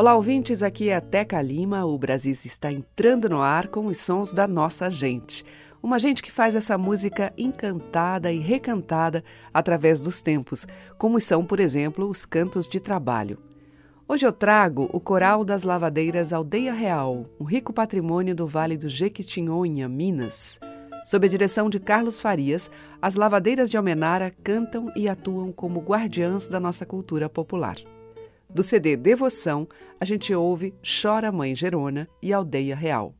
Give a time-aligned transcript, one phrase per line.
[0.00, 1.84] Olá, ouvintes, aqui é a Teca Lima.
[1.84, 5.44] O Brasil está entrando no ar com os sons da nossa gente.
[5.82, 10.66] Uma gente que faz essa música encantada e recantada através dos tempos,
[10.96, 13.36] como são, por exemplo, os cantos de trabalho.
[14.08, 18.88] Hoje eu trago o Coral das Lavadeiras Aldeia Real, um rico patrimônio do Vale do
[18.88, 20.58] Jequitinhonha, Minas.
[21.04, 22.70] Sob a direção de Carlos Farias,
[23.02, 27.76] as lavadeiras de Almenara cantam e atuam como guardiãs da nossa cultura popular.
[28.52, 29.68] Do CD Devoção,
[30.00, 33.14] a gente ouve Chora Mãe Gerona e Aldeia Real.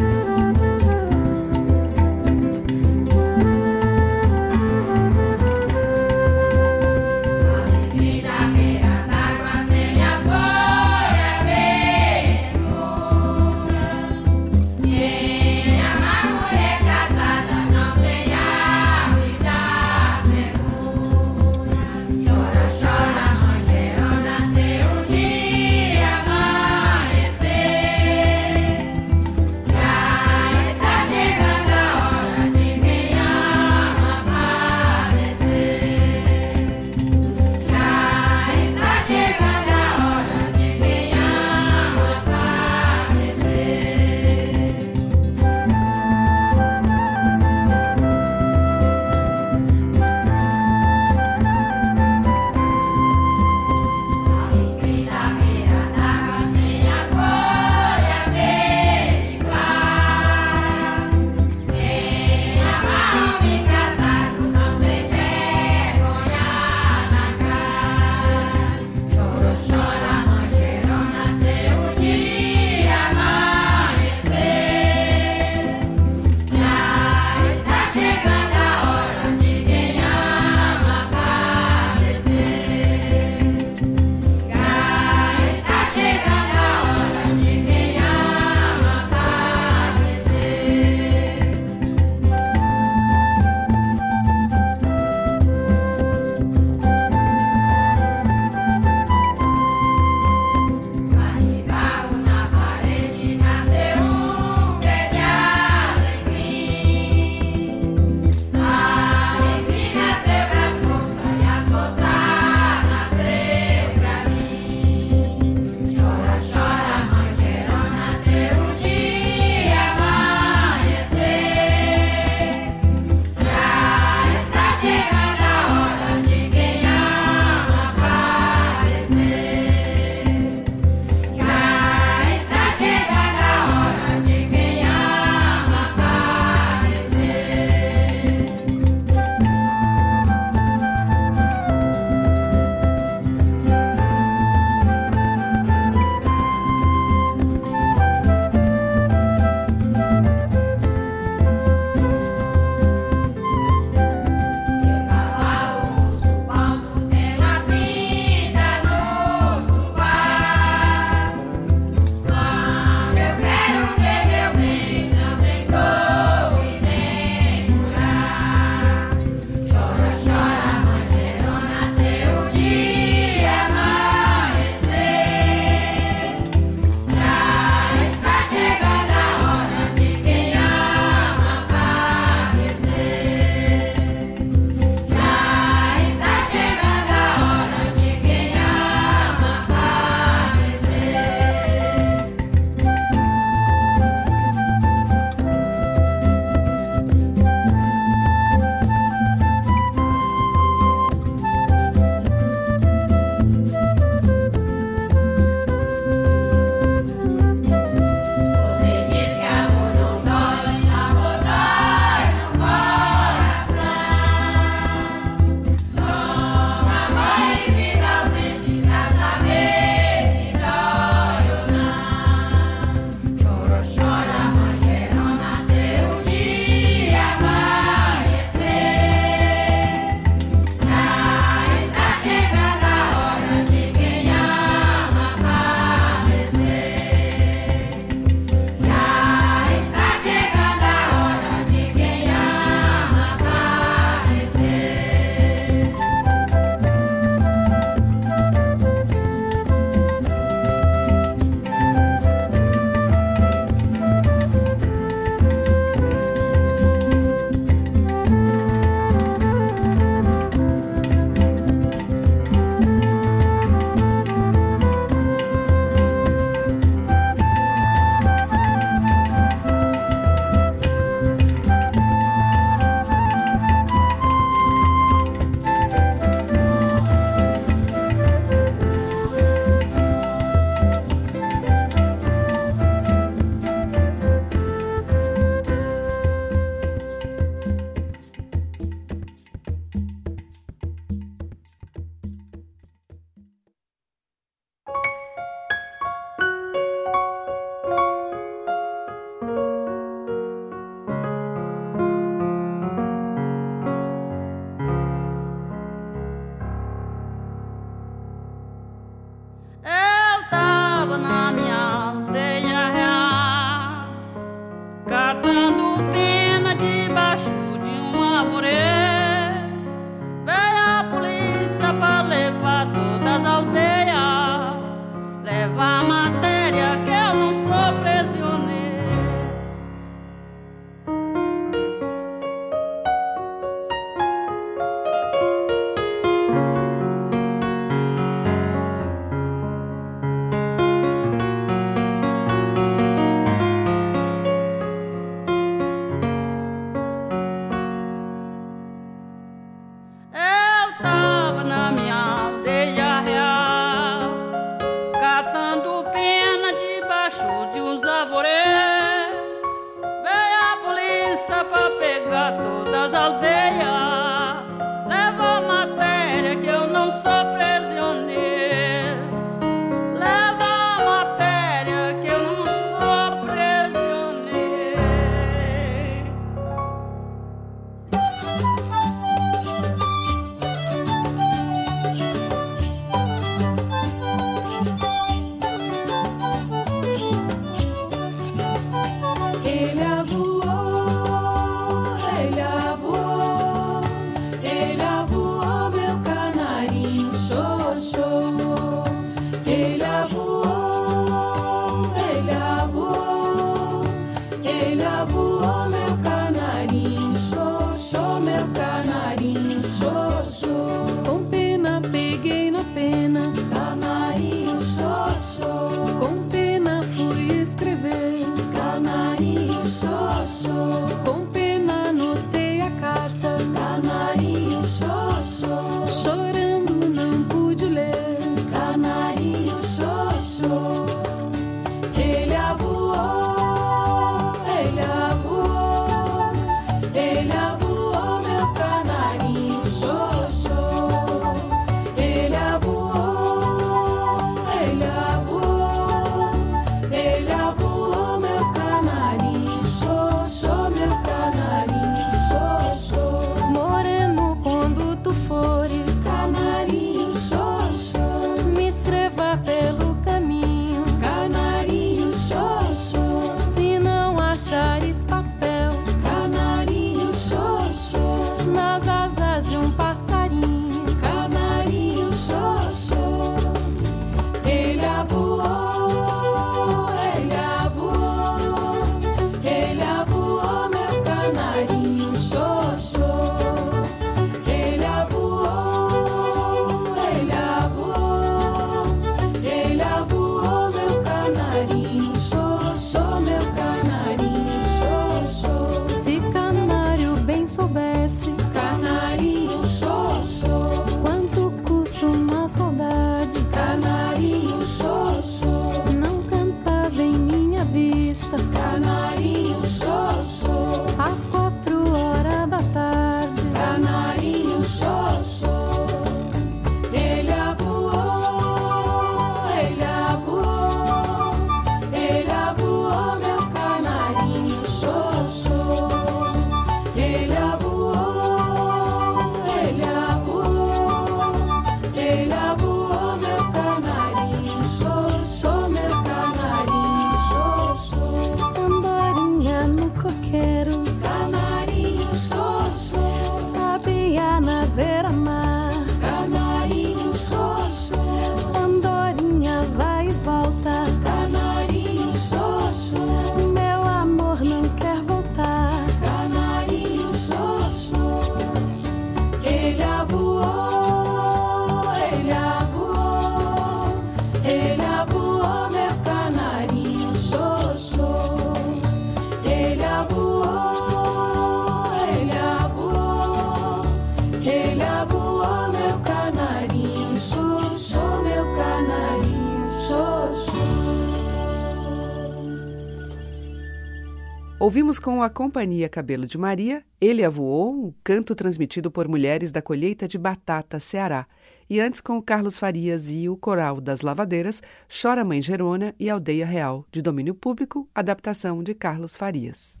[585.22, 590.26] Com a Companhia Cabelo de Maria, Ele Avoou, o canto transmitido por mulheres da colheita
[590.26, 591.46] de batata, Ceará.
[591.88, 596.28] E antes com o Carlos Farias e o Coral das Lavadeiras, Chora Mãe Gerona e
[596.28, 600.00] Aldeia Real, de domínio público, adaptação de Carlos Farias.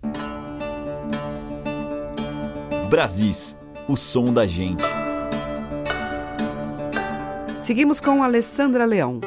[2.90, 3.56] Brasis,
[3.88, 4.82] o som da gente.
[7.62, 9.20] Seguimos com Alessandra Leão.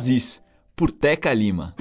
[0.00, 0.42] Brasis,
[0.74, 1.74] por Teca Lima.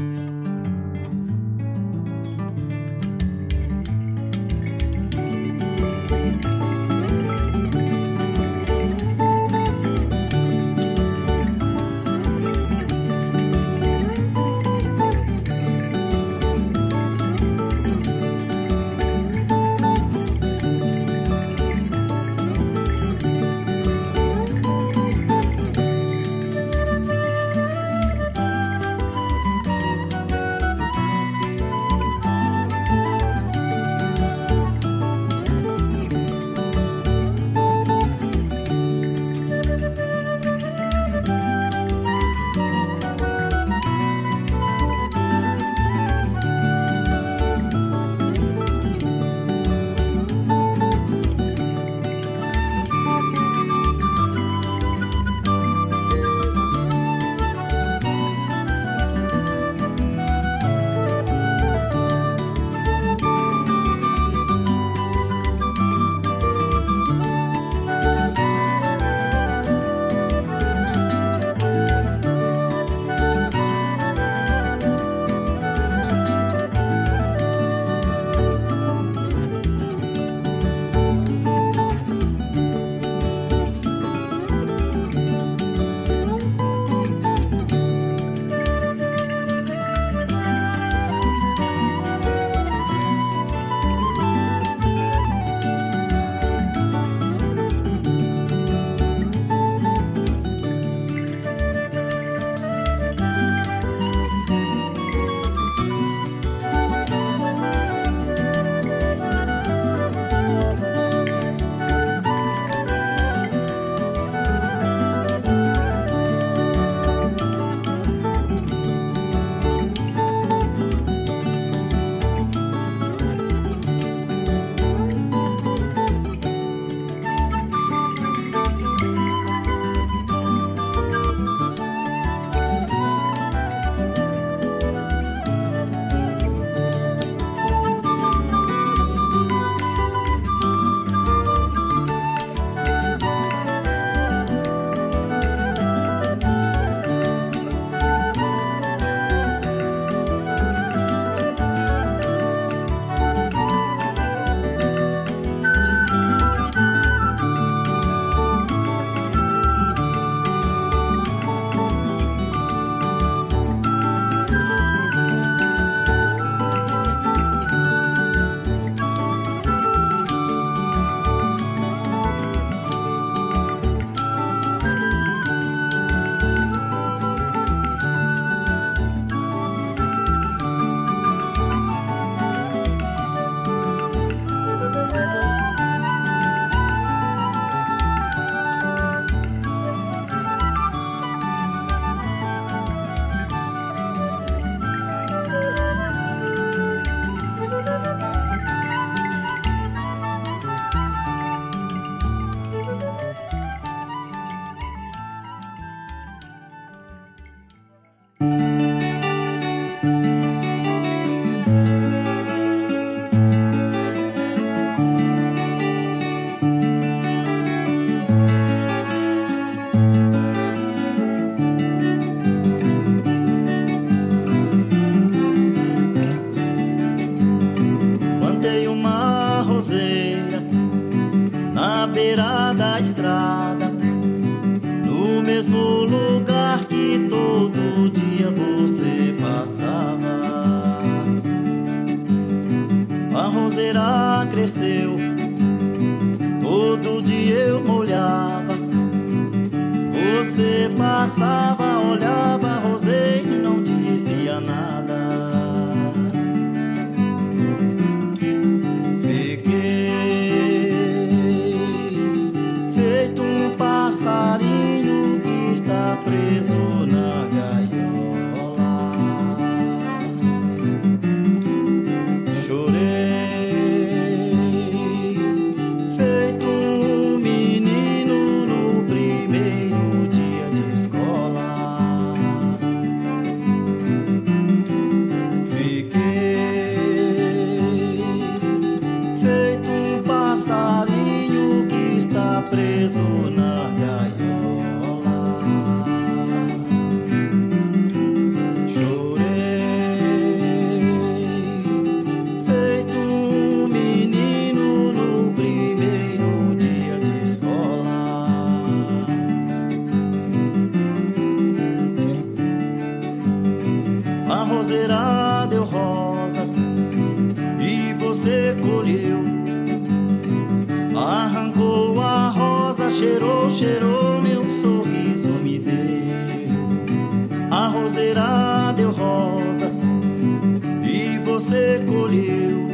[331.69, 332.87] Você colheu.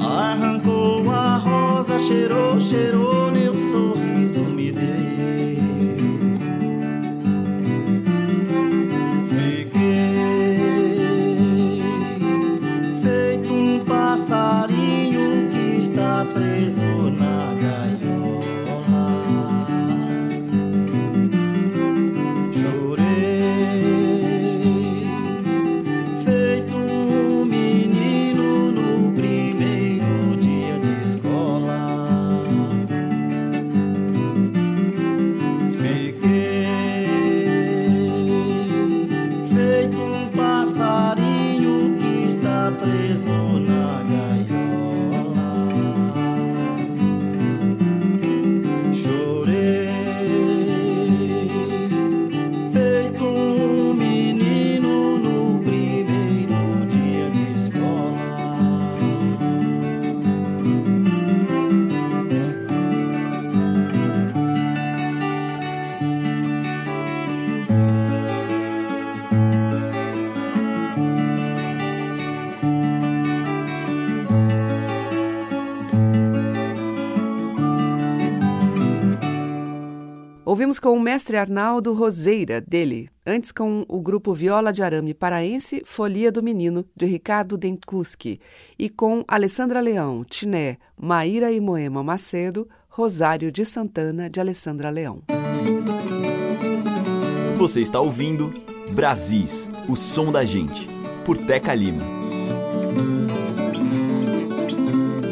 [0.00, 3.05] Arrancou a rosa, cheirou, cheirou,
[80.66, 85.84] Ouvimos com o mestre Arnaldo Roseira, dele, antes com o grupo Viola de Arame Paraense,
[85.86, 88.40] Folia do Menino, de Ricardo Denkuski,
[88.76, 95.22] e com Alessandra Leão, Tiné, Maíra e Moema Macedo, Rosário de Santana, de Alessandra Leão.
[97.56, 98.52] Você está ouvindo
[98.90, 100.88] Brasis, o som da gente,
[101.24, 102.02] por Teca Lima.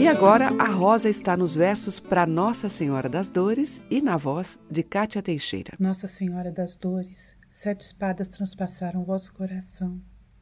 [0.05, 4.59] E agora a Rosa está nos versos para Nossa Senhora das Dores e na voz
[4.71, 5.73] de Cátia Teixeira.
[5.81, 9.99] Nossa Senhora das Dores, sete espadas transpassaram vosso coração,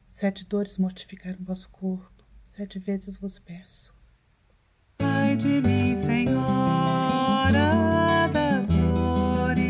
[0.09, 3.93] sete dores mortificaram vosso corpo, sete vezes vos peço.
[4.99, 7.53] Ai de mim, Senhora
[8.33, 9.63] das Dores,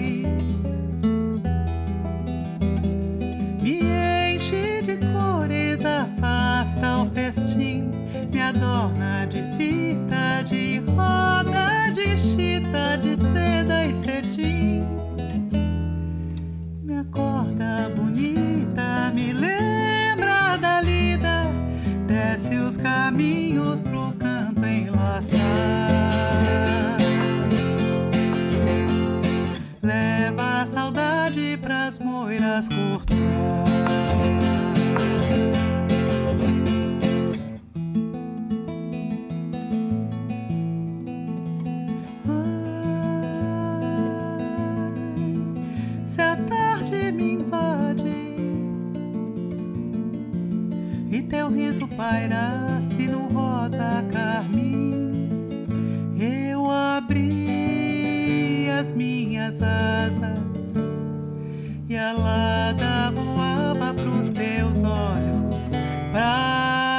[3.61, 3.79] me
[4.33, 7.91] enche de cores, afasta o festim,
[8.33, 9.32] me adorna de
[10.95, 14.85] roda, de chita, de seda e cetim.
[16.83, 21.45] Me acorda bonita, me lembra da lida,
[22.07, 25.41] desce os caminhos pro canto enlaçar.
[29.81, 34.62] Leva a saudade pras moiras cortar.
[51.33, 55.27] Teu riso pairasse no rosa carmim,
[56.15, 60.75] eu abri as minhas asas
[61.89, 65.71] e a lada voava pros teus olhos,
[66.11, 66.92] passarinho.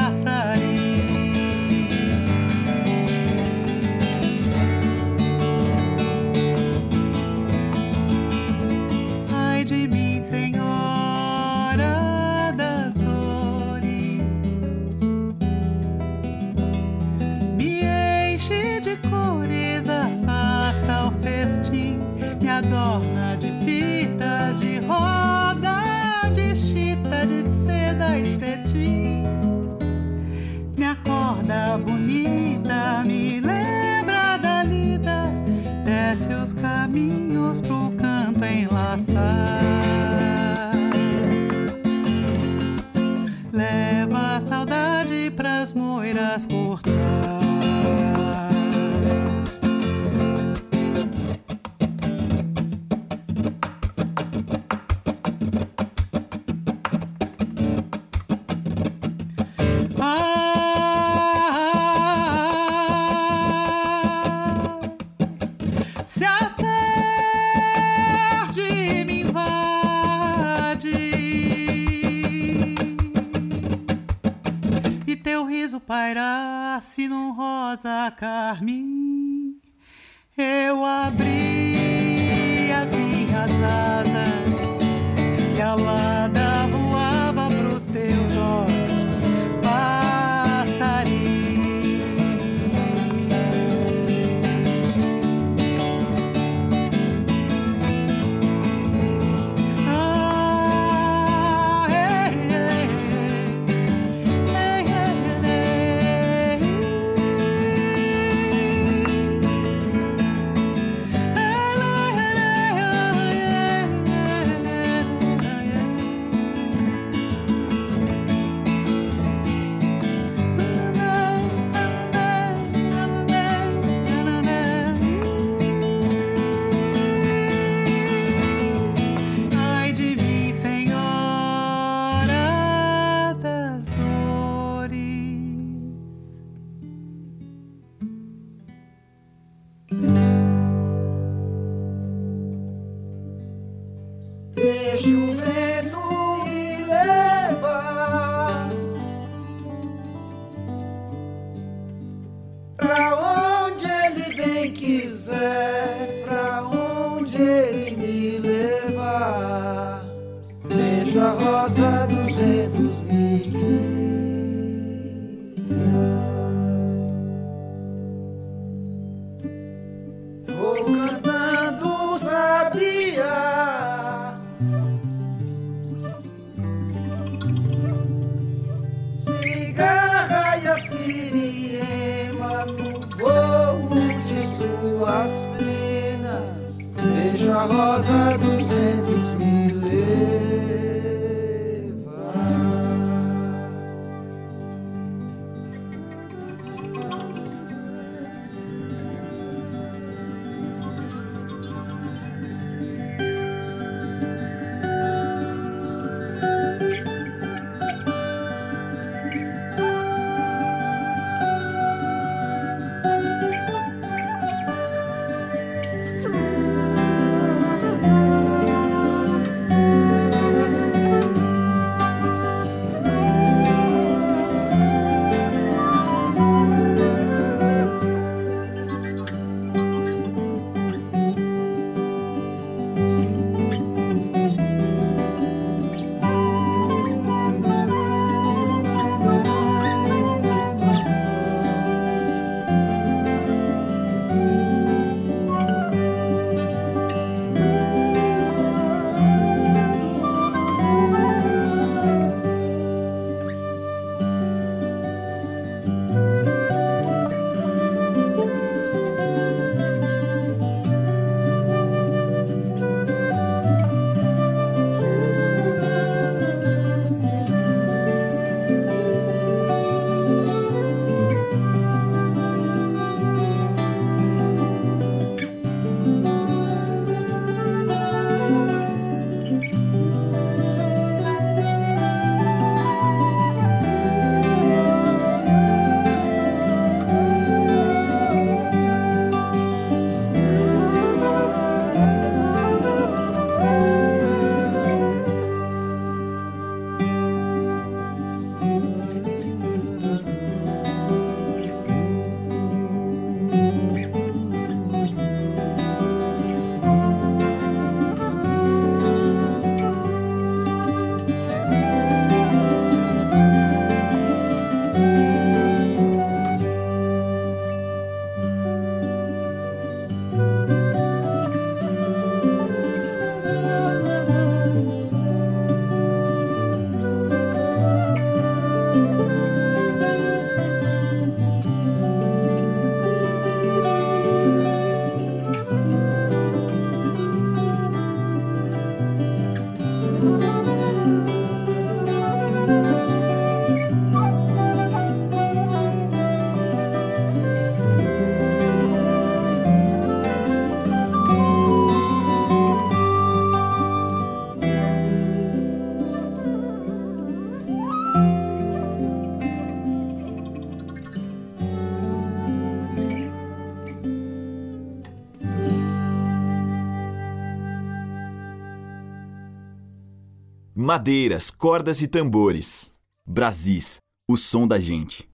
[370.84, 372.92] Madeiras, cordas e tambores.
[373.26, 373.96] Brasis,
[374.28, 375.26] o som da gente.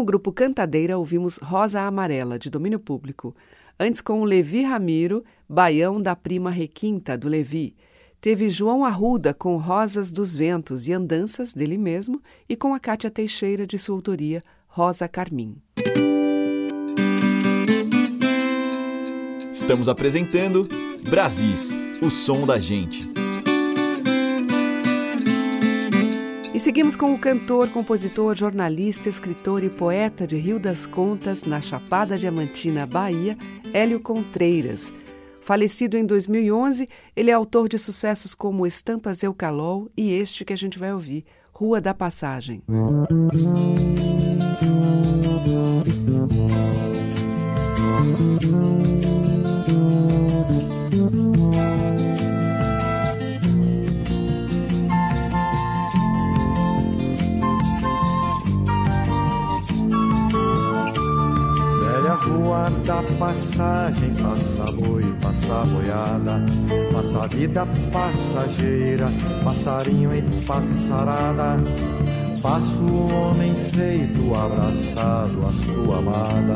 [0.00, 3.34] O grupo Cantadeira, ouvimos Rosa Amarela, de domínio público.
[3.78, 7.76] Antes, com o Levi Ramiro, Baião da Prima Requinta, do Levi.
[8.20, 13.10] Teve João Arruda com Rosas dos Ventos e Andanças, dele mesmo, e com a Cátia
[13.10, 15.56] Teixeira, de sua autoria, Rosa Carmim.
[19.52, 20.66] Estamos apresentando
[21.08, 21.72] Brasis,
[22.02, 23.19] o som da gente.
[26.52, 31.60] E seguimos com o cantor, compositor, jornalista, escritor e poeta de Rio das Contas, na
[31.60, 33.36] Chapada Diamantina, Bahia,
[33.72, 34.92] Hélio Contreiras.
[35.40, 40.56] Falecido em 2011, ele é autor de sucessos como Estampas Eucalol e este que a
[40.56, 42.62] gente vai ouvir, Rua da Passagem.
[62.50, 66.44] Rua da passagem, passa boi, passa boiada,
[66.92, 69.06] passa vida passageira,
[69.44, 71.62] passarinho e passarada.
[72.42, 76.54] Passa o homem feito, abraçado a sua amada,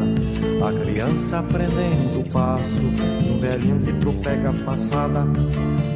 [0.66, 2.80] a criança aprendendo o passo,
[3.30, 5.26] um velhinho que tropega passada.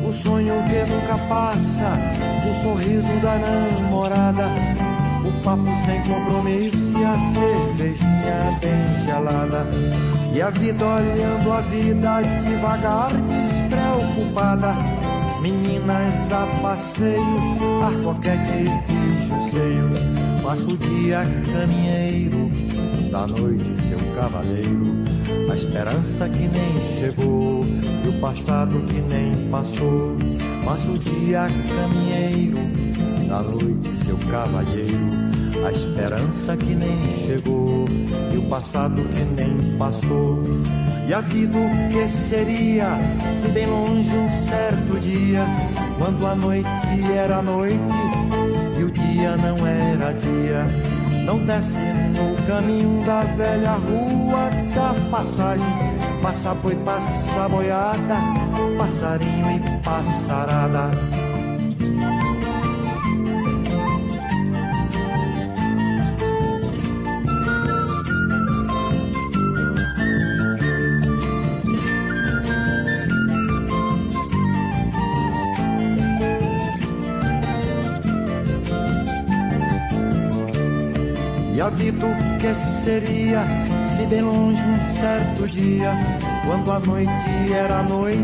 [0.07, 1.99] O sonho que nunca passa,
[2.45, 4.98] o sorriso da namorada
[5.29, 9.67] o papo sem compromisso e a cervejinha bem gelada.
[10.35, 14.75] E a vida olhando a vida devagar, despreocupada.
[15.41, 17.39] Meninas a passeio,
[17.83, 19.91] ar coquete e jusseio.
[20.43, 21.23] Passo o dia
[21.53, 22.51] caminheiro,
[23.11, 25.05] da noite seu cavaleiro.
[25.51, 27.65] A esperança que nem chegou
[28.05, 30.17] e o passado que nem passou.
[30.65, 32.59] Passo o dia caminheiro
[33.29, 34.97] da noite seu cavalheiro,
[35.67, 37.85] a esperança que nem chegou
[38.33, 40.43] e o passado que nem passou.
[41.07, 42.99] E a vida o que seria
[43.35, 45.45] se bem longe um certo dia,
[45.99, 47.75] quando a noite era noite
[48.79, 50.67] e o dia não era dia.
[51.27, 55.67] Não desce no caminho da velha rua da passagem.
[56.23, 58.17] Passa boi, passa boiada,
[58.79, 61.28] passarinho e passarada.
[81.69, 83.45] O que seria
[83.95, 85.93] se bem longe um certo dia,
[86.47, 88.19] quando a noite era noite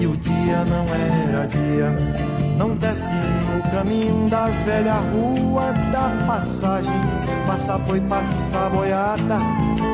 [0.00, 1.94] e o dia não era dia.
[2.56, 6.98] Não desce no caminho da velha rua da passagem,
[7.46, 9.38] passa boi, passa boiada,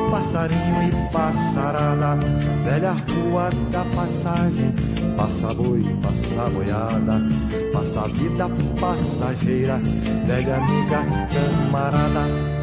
[0.09, 2.17] passarinho e passarada.
[2.63, 4.71] Velha rua da passagem,
[5.15, 7.21] passa boi, passa boiada,
[7.71, 8.49] passa vida
[8.79, 9.77] passageira,
[10.25, 12.62] velha amiga camarada.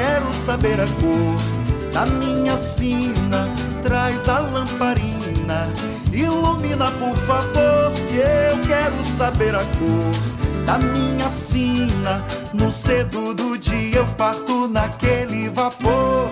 [0.00, 3.46] Quero saber a cor da minha sina.
[3.82, 5.70] Traz a lamparina,
[6.12, 12.24] ilumina por favor, que eu quero saber a cor da minha sina.
[12.54, 16.30] No cedo do dia eu parto naquele vapor.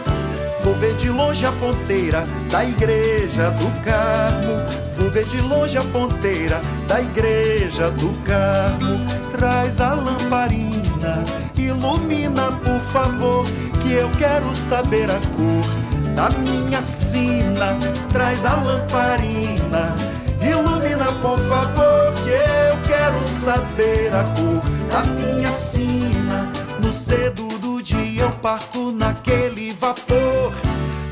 [0.65, 4.89] Vou ver de longe a ponteira da igreja do Carmo.
[4.97, 8.99] Vou ver de longe a ponteira da igreja do Carmo.
[9.31, 11.23] Traz a lamparina,
[11.69, 13.45] ilumina por favor,
[13.83, 17.79] que eu quero saber a cor da minha sina.
[18.13, 19.95] Traz a lamparina,
[20.41, 26.51] ilumina por favor, que eu quero saber a cor da minha sina.
[26.81, 30.53] No cedo do dia eu parto naquele vapor.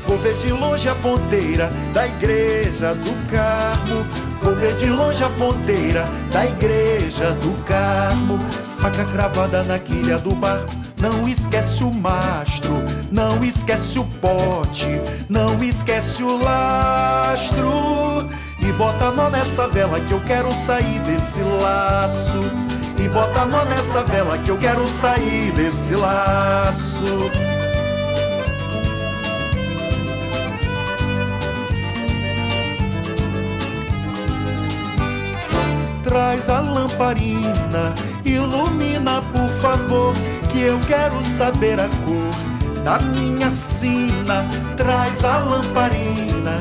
[0.07, 4.05] Vou ver de longe a ponteira da igreja do Carmo.
[4.41, 8.39] Vou ver de longe a ponteira da igreja do Carmo.
[8.79, 10.71] Faca cravada na quilha do barco.
[10.99, 12.73] Não esquece o mastro,
[13.11, 14.99] não esquece o pote,
[15.29, 18.27] não esquece o lastro.
[18.59, 22.39] E bota nó nessa vela que eu quero sair desse laço.
[22.99, 27.29] E bota nó nessa vela que eu quero sair desse laço.
[36.07, 37.93] traz a lamparina,
[38.31, 40.13] ilumina por favor,
[40.51, 44.45] que eu quero saber a cor da minha sina.
[44.75, 46.59] Traz a lamparina,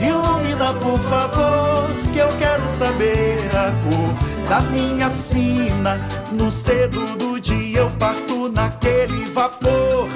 [0.00, 5.98] ilumina por favor, que eu quero saber a cor da minha sina.
[6.32, 10.08] No cedo do dia eu parto naquele vapor.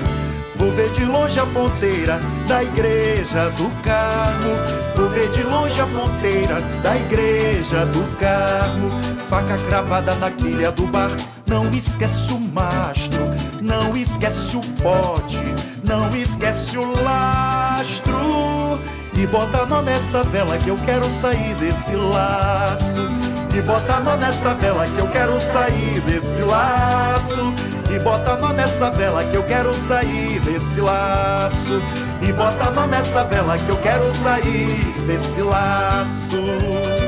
[0.56, 2.18] Vou ver de longe a ponteira
[2.48, 4.54] da igreja do Carmo.
[4.96, 9.17] Vou ver de longe a ponteira da igreja do Carmo.
[9.28, 11.10] Faca cravada na quilha do bar.
[11.46, 13.20] Não esquece o mastro,
[13.60, 15.42] não esquece o pote,
[15.84, 18.80] não esquece o lastro.
[19.12, 23.06] E bota nó nessa vela que eu quero sair desse laço.
[23.54, 27.52] E bota nó nessa vela que eu quero sair desse laço.
[27.90, 31.82] E bota nó nessa vela que eu quero sair desse laço.
[32.22, 37.07] E bota nó nessa vela que eu quero sair desse laço.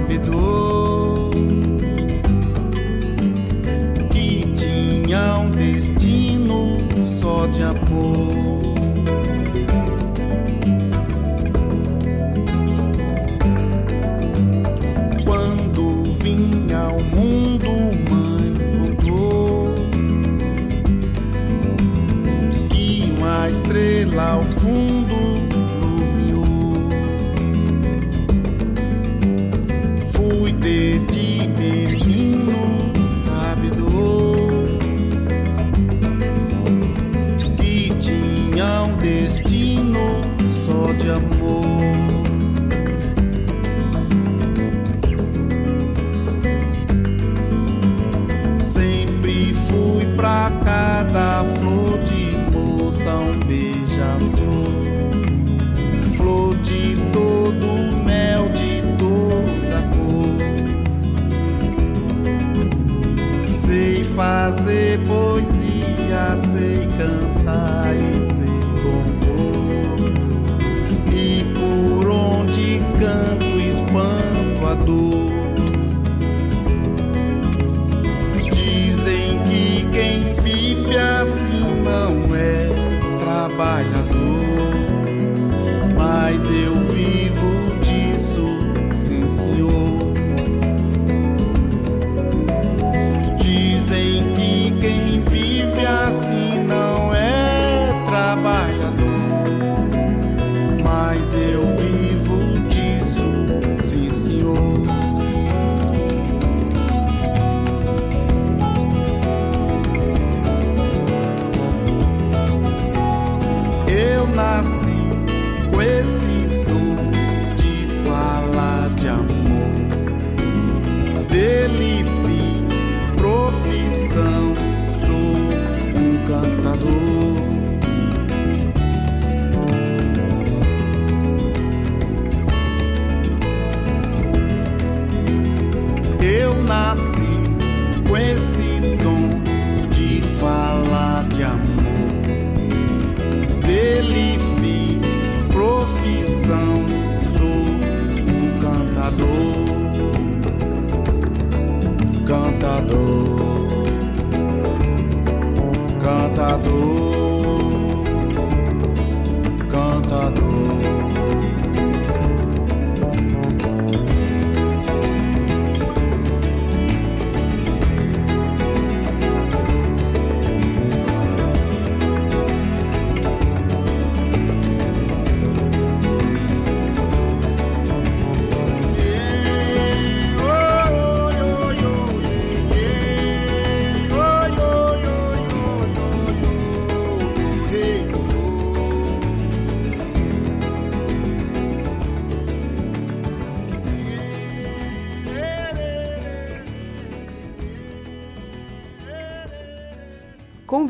[0.00, 0.49] Sabedor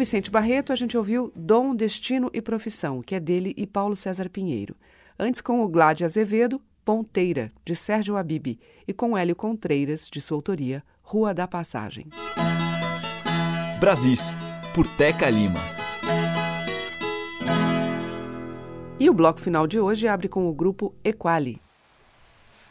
[0.00, 4.30] Vicente Barreto, a gente ouviu Dom, Destino e Profissão, que é dele e Paulo César
[4.30, 4.74] Pinheiro.
[5.18, 10.38] Antes, com o Gládio Azevedo, Ponteira, de Sérgio Abibi e com Hélio Contreiras, de sua
[10.38, 12.06] autoria, Rua da Passagem.
[13.78, 14.34] Brasis,
[14.74, 15.60] por Teca Lima.
[18.98, 21.60] E o bloco final de hoje abre com o grupo Equali.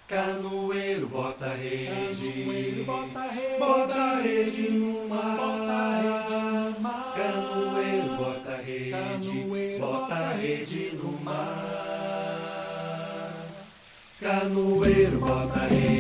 [0.08, 6.19] Canoeiro bota rede, Canoeiro bota rede, bota rede no mar.
[7.20, 12.16] Canoeiro, bota a rede, Canoeiro, bota a rede no mar.
[14.22, 16.00] Canoeiro, bota a rede,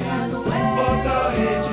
[0.00, 1.67] Canoeiro, bota a rede.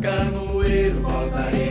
[0.00, 1.69] Canoeiro, bota aí.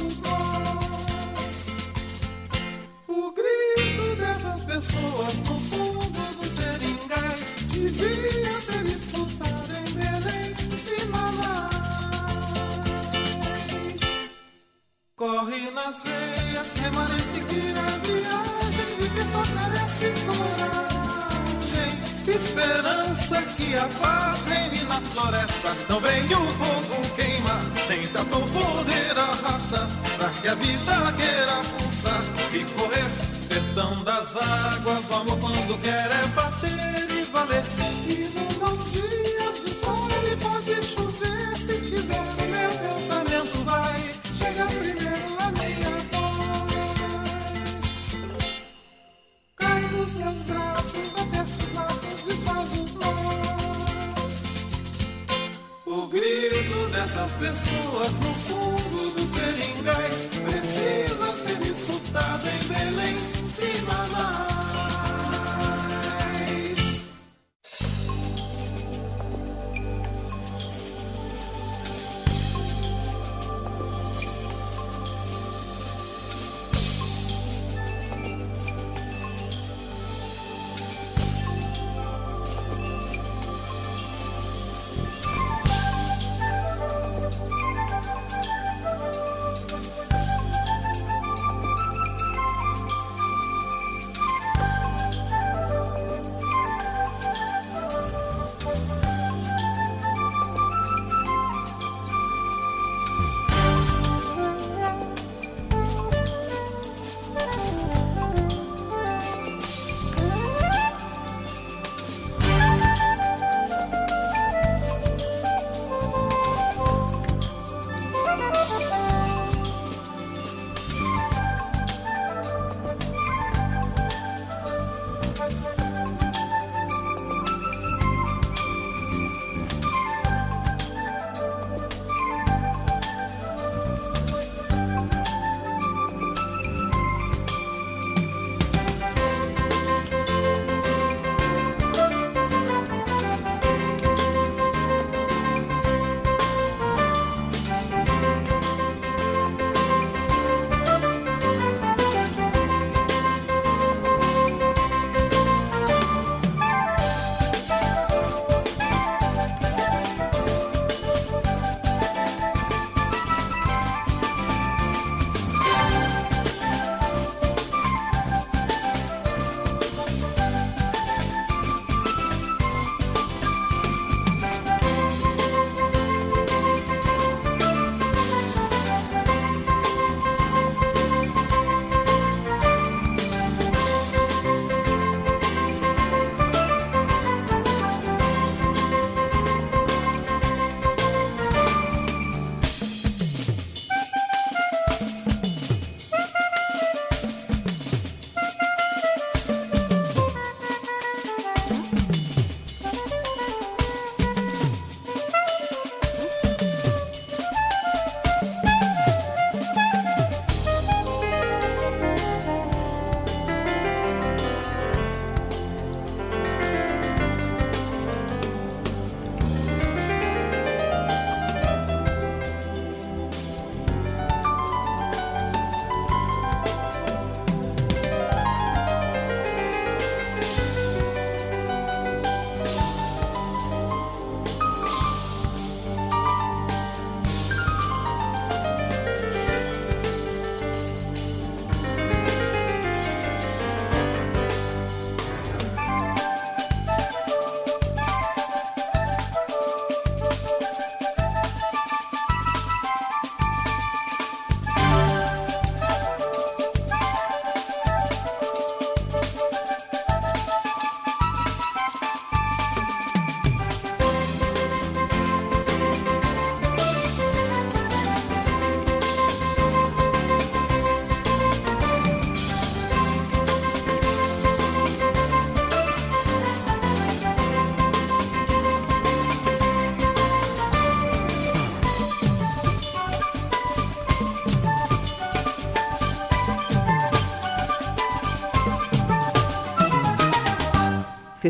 [0.00, 1.66] todos nós.
[3.08, 10.52] O grito dessas pessoas no fundo dos seringais devia ser escutado em Belém
[10.98, 11.74] e Manaus.
[15.16, 20.80] Corre nas veias, remanesce que na viagem vive só carece coragem.
[22.26, 26.52] Esperança que a paz reine na floresta, não venho o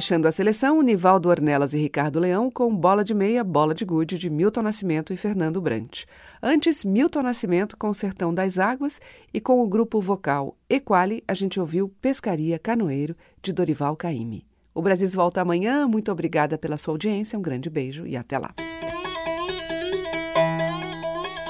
[0.01, 4.17] Fechando a seleção, Nivaldo Ornelas e Ricardo Leão com Bola de Meia, Bola de Gude
[4.17, 6.05] de Milton Nascimento e Fernando Brant.
[6.43, 8.99] Antes, Milton Nascimento com Sertão das Águas
[9.31, 14.47] e com o grupo vocal Equali, a gente ouviu Pescaria Canoeiro de Dorival Caymmi.
[14.75, 15.87] O Brasil volta amanhã.
[15.87, 17.39] Muito obrigada pela sua audiência.
[17.39, 18.55] Um grande beijo e até lá.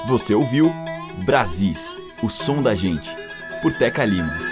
[0.09, 0.69] Você ouviu
[1.25, 3.15] Brasis, o som da gente,
[3.61, 4.50] por Teca Lima.